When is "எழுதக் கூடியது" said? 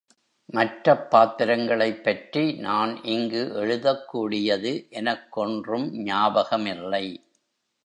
3.53-4.87